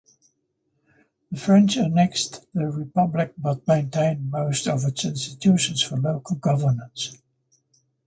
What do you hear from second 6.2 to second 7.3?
governance.